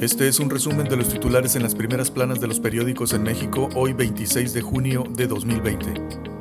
Este 0.00 0.28
es 0.28 0.40
un 0.40 0.50
resumen 0.50 0.86
de 0.90 0.96
los 0.96 1.08
titulares 1.08 1.56
en 1.56 1.62
las 1.62 1.74
primeras 1.74 2.10
planas 2.10 2.38
de 2.38 2.46
los 2.46 2.60
periódicos 2.60 3.14
en 3.14 3.22
México 3.22 3.70
hoy 3.74 3.94
26 3.94 4.52
de 4.52 4.60
junio 4.60 5.04
de 5.08 5.26
2020. 5.26 6.35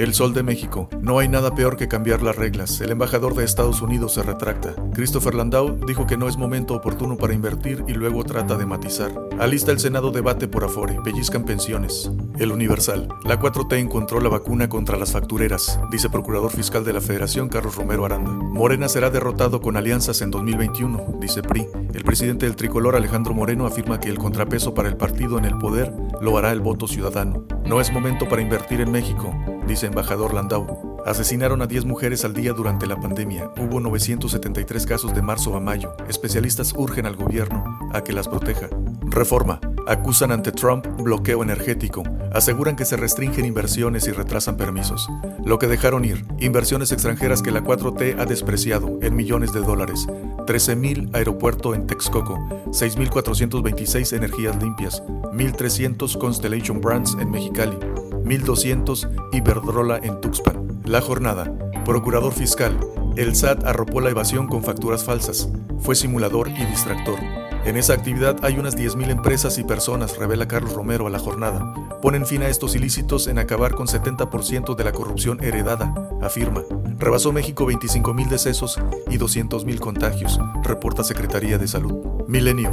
El 0.00 0.14
Sol 0.14 0.32
de 0.32 0.42
México. 0.42 0.88
No 1.02 1.18
hay 1.18 1.28
nada 1.28 1.54
peor 1.54 1.76
que 1.76 1.86
cambiar 1.86 2.22
las 2.22 2.34
reglas. 2.34 2.80
El 2.80 2.90
embajador 2.90 3.34
de 3.34 3.44
Estados 3.44 3.82
Unidos 3.82 4.14
se 4.14 4.22
retracta. 4.22 4.74
Christopher 4.94 5.34
Landau 5.34 5.78
dijo 5.86 6.06
que 6.06 6.16
no 6.16 6.26
es 6.26 6.38
momento 6.38 6.72
oportuno 6.72 7.18
para 7.18 7.34
invertir 7.34 7.84
y 7.86 7.92
luego 7.92 8.24
trata 8.24 8.56
de 8.56 8.64
matizar. 8.64 9.12
Alista 9.38 9.72
el 9.72 9.78
Senado 9.78 10.10
debate 10.10 10.48
por 10.48 10.64
Afore. 10.64 10.96
Pellizcan 11.04 11.44
pensiones. 11.44 12.10
El 12.38 12.50
Universal. 12.50 13.08
La 13.24 13.38
4T 13.38 13.76
encontró 13.76 14.20
la 14.20 14.30
vacuna 14.30 14.70
contra 14.70 14.96
las 14.96 15.12
factureras, 15.12 15.78
dice 15.90 16.08
Procurador 16.08 16.50
Fiscal 16.50 16.82
de 16.82 16.94
la 16.94 17.02
Federación 17.02 17.50
Carlos 17.50 17.76
Romero 17.76 18.06
Aranda. 18.06 18.30
Morena 18.30 18.88
será 18.88 19.10
derrotado 19.10 19.60
con 19.60 19.76
alianzas 19.76 20.22
en 20.22 20.30
2021, 20.30 21.18
dice 21.20 21.42
PRI. 21.42 21.66
El 21.92 22.04
presidente 22.04 22.46
del 22.46 22.56
tricolor 22.56 22.96
Alejandro 22.96 23.34
Moreno 23.34 23.66
afirma 23.66 24.00
que 24.00 24.08
el 24.08 24.16
contrapeso 24.16 24.72
para 24.72 24.88
el 24.88 24.96
partido 24.96 25.36
en 25.36 25.44
el 25.44 25.58
poder 25.58 25.92
lo 26.22 26.38
hará 26.38 26.52
el 26.52 26.60
voto 26.60 26.88
ciudadano. 26.88 27.44
No 27.66 27.82
es 27.82 27.92
momento 27.92 28.26
para 28.30 28.40
invertir 28.40 28.80
en 28.80 28.90
México 28.90 29.34
dice 29.70 29.86
embajador 29.86 30.34
Landau. 30.34 31.00
Asesinaron 31.06 31.62
a 31.62 31.66
10 31.66 31.84
mujeres 31.84 32.24
al 32.24 32.34
día 32.34 32.52
durante 32.52 32.88
la 32.88 33.00
pandemia. 33.00 33.52
Hubo 33.56 33.78
973 33.78 34.84
casos 34.84 35.14
de 35.14 35.22
marzo 35.22 35.54
a 35.54 35.60
mayo. 35.60 35.94
Especialistas 36.08 36.74
urgen 36.76 37.06
al 37.06 37.14
gobierno 37.14 37.64
a 37.92 38.02
que 38.02 38.12
las 38.12 38.26
proteja. 38.26 38.68
Reforma. 39.02 39.60
Acusan 39.86 40.32
ante 40.32 40.50
Trump 40.50 40.86
bloqueo 41.00 41.44
energético. 41.44 42.02
Aseguran 42.32 42.74
que 42.74 42.84
se 42.84 42.96
restringen 42.96 43.44
inversiones 43.44 44.08
y 44.08 44.10
retrasan 44.10 44.56
permisos. 44.56 45.08
Lo 45.44 45.60
que 45.60 45.68
dejaron 45.68 46.04
ir. 46.04 46.24
Inversiones 46.40 46.90
extranjeras 46.90 47.40
que 47.40 47.52
la 47.52 47.62
4T 47.62 48.18
ha 48.18 48.26
despreciado 48.26 48.98
en 49.02 49.14
millones 49.14 49.52
de 49.52 49.60
dólares. 49.60 50.08
13.000 50.08 51.14
aeropuerto 51.14 51.76
en 51.76 51.86
Texcoco. 51.86 52.36
6.426 52.70 54.16
energías 54.16 54.60
limpias. 54.60 55.00
1.300 55.04 56.18
Constellation 56.18 56.80
Brands 56.80 57.16
en 57.20 57.30
Mexicali. 57.30 57.78
1200 58.24 59.08
Iberdrola 59.32 59.98
en 60.02 60.20
Tuxpan. 60.20 60.82
La 60.84 61.00
jornada. 61.00 61.52
Procurador 61.84 62.32
Fiscal. 62.32 62.78
El 63.16 63.34
SAT 63.34 63.64
arropó 63.64 64.00
la 64.00 64.10
evasión 64.10 64.46
con 64.46 64.62
facturas 64.62 65.04
falsas. 65.04 65.48
Fue 65.80 65.94
simulador 65.94 66.48
y 66.48 66.64
distractor. 66.64 67.18
En 67.64 67.76
esa 67.76 67.92
actividad 67.92 68.36
hay 68.42 68.58
unas 68.58 68.76
10.000 68.76 69.10
empresas 69.10 69.58
y 69.58 69.64
personas, 69.64 70.16
revela 70.16 70.48
Carlos 70.48 70.72
Romero 70.72 71.06
a 71.06 71.10
la 71.10 71.18
jornada. 71.18 71.74
Ponen 72.00 72.24
fin 72.24 72.42
a 72.42 72.48
estos 72.48 72.74
ilícitos 72.74 73.26
en 73.26 73.38
acabar 73.38 73.74
con 73.74 73.86
70% 73.86 74.74
de 74.74 74.84
la 74.84 74.92
corrupción 74.92 75.42
heredada, 75.42 75.92
afirma. 76.22 76.62
Rebasó 76.98 77.32
México 77.32 77.66
25.000 77.66 78.28
decesos 78.28 78.80
y 79.10 79.18
200.000 79.18 79.78
contagios, 79.78 80.40
reporta 80.62 81.04
Secretaría 81.04 81.58
de 81.58 81.68
Salud. 81.68 82.24
Milenio. 82.26 82.70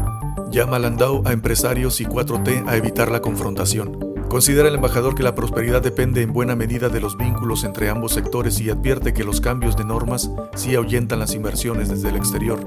Llama 0.51 0.79
Landau 0.79 1.21
a 1.25 1.33
empresarios 1.33 1.99
y 1.99 2.05
4T 2.05 2.69
a 2.69 2.77
evitar 2.77 3.11
la 3.11 3.21
confrontación. 3.21 4.16
Considera 4.29 4.67
el 4.67 4.75
embajador 4.75 5.15
que 5.15 5.23
la 5.23 5.35
prosperidad 5.35 5.81
depende 5.81 6.21
en 6.21 6.33
buena 6.33 6.55
medida 6.55 6.89
de 6.89 6.99
los 6.99 7.17
vínculos 7.17 7.63
entre 7.63 7.89
ambos 7.89 8.13
sectores 8.13 8.59
y 8.59 8.69
advierte 8.69 9.13
que 9.13 9.23
los 9.23 9.39
cambios 9.39 9.77
de 9.77 9.85
normas 9.85 10.29
sí 10.53 10.75
ahuyentan 10.75 11.19
las 11.19 11.33
inversiones 11.33 11.87
desde 11.87 12.09
el 12.09 12.17
exterior. 12.17 12.59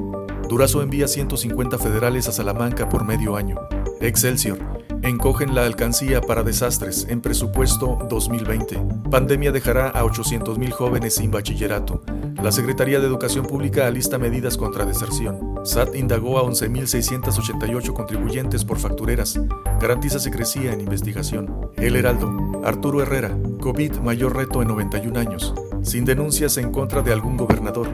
Durazo 0.48 0.83
envía 0.83 1.06
150 1.06 1.78
federales 1.78 2.28
a 2.28 2.33
Salamanca 2.33 2.89
por 2.89 3.05
medio 3.05 3.36
año. 3.36 3.56
Excelsior. 4.00 4.80
Encogen 5.03 5.55
la 5.55 5.65
alcancía 5.65 6.20
para 6.20 6.43
desastres 6.43 7.06
en 7.09 7.23
presupuesto 7.23 7.98
2020. 8.11 8.79
Pandemia 9.11 9.51
dejará 9.51 9.89
a 9.89 10.05
800.000 10.05 10.70
jóvenes 10.73 11.15
sin 11.15 11.31
bachillerato. 11.31 12.03
La 12.42 12.53
Secretaría 12.53 13.01
de 13.01 13.07
Educación 13.07 13.47
Pública 13.47 13.87
alista 13.87 14.19
medidas 14.19 14.59
contra 14.59 14.84
deserción. 14.84 15.59
SAT 15.65 15.95
indagó 15.95 16.39
a 16.39 16.42
11.688 16.42 17.95
contribuyentes 17.95 18.64
por 18.64 18.79
factureras. 18.79 19.41
Garantiza 19.80 20.19
secrecía 20.19 20.73
en 20.73 20.83
investigación. 20.83 21.70
El 21.77 21.97
Heraldo. 21.97 22.61
Arturo 22.63 23.01
Herrera. 23.01 23.35
COVID 23.61 23.97
mayor 24.01 24.36
reto 24.36 24.61
en 24.61 24.69
91 24.69 25.19
años. 25.19 25.55
Sin 25.83 26.05
denuncias 26.05 26.58
en 26.58 26.73
contra 26.73 27.01
de 27.01 27.13
algún 27.13 27.39
gobernador. 27.39 27.89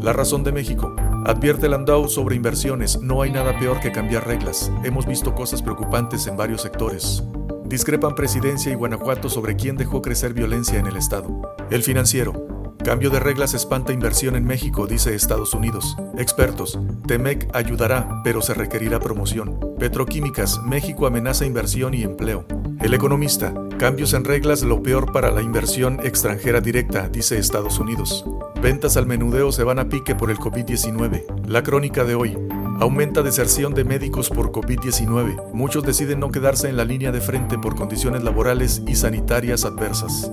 La 0.00 0.12
razón 0.12 0.44
de 0.44 0.52
México. 0.52 0.94
Advierte 1.24 1.68
Landau 1.68 2.08
sobre 2.08 2.34
inversiones. 2.34 3.00
No 3.00 3.22
hay 3.22 3.30
nada 3.30 3.56
peor 3.56 3.78
que 3.78 3.92
cambiar 3.92 4.26
reglas. 4.26 4.72
Hemos 4.82 5.06
visto 5.06 5.34
cosas 5.36 5.62
preocupantes 5.62 6.26
en 6.26 6.36
varios 6.36 6.62
sectores. 6.62 7.22
Discrepan 7.64 8.16
Presidencia 8.16 8.72
y 8.72 8.74
Guanajuato 8.74 9.28
sobre 9.28 9.54
quién 9.54 9.76
dejó 9.76 10.02
crecer 10.02 10.34
violencia 10.34 10.80
en 10.80 10.88
el 10.88 10.96
Estado. 10.96 11.54
El 11.70 11.84
financiero. 11.84 12.48
Cambio 12.84 13.08
de 13.10 13.20
reglas 13.20 13.54
espanta 13.54 13.92
inversión 13.92 14.34
en 14.34 14.44
México, 14.44 14.88
dice 14.88 15.14
Estados 15.14 15.54
Unidos. 15.54 15.96
Expertos, 16.18 16.80
Temec 17.06 17.48
ayudará, 17.54 18.20
pero 18.24 18.42
se 18.42 18.54
requerirá 18.54 18.98
promoción. 18.98 19.60
Petroquímicas, 19.78 20.60
México 20.64 21.06
amenaza 21.06 21.46
inversión 21.46 21.94
y 21.94 22.02
empleo. 22.02 22.44
El 22.80 22.94
economista, 22.94 23.54
cambios 23.82 24.14
en 24.14 24.22
reglas 24.22 24.62
lo 24.62 24.80
peor 24.80 25.10
para 25.10 25.32
la 25.32 25.42
inversión 25.42 25.98
extranjera 26.04 26.60
directa, 26.60 27.08
dice 27.08 27.36
Estados 27.36 27.80
Unidos. 27.80 28.24
Ventas 28.62 28.96
al 28.96 29.06
menudeo 29.06 29.50
se 29.50 29.64
van 29.64 29.80
a 29.80 29.88
pique 29.88 30.14
por 30.14 30.30
el 30.30 30.36
COVID-19. 30.36 31.48
La 31.48 31.64
crónica 31.64 32.04
de 32.04 32.14
hoy. 32.14 32.38
Aumenta 32.78 33.22
deserción 33.22 33.74
de 33.74 33.82
médicos 33.82 34.30
por 34.30 34.52
COVID-19. 34.52 35.52
Muchos 35.52 35.82
deciden 35.82 36.20
no 36.20 36.30
quedarse 36.30 36.68
en 36.68 36.76
la 36.76 36.84
línea 36.84 37.10
de 37.10 37.20
frente 37.20 37.58
por 37.58 37.74
condiciones 37.74 38.22
laborales 38.22 38.82
y 38.86 38.94
sanitarias 38.94 39.64
adversas. 39.64 40.30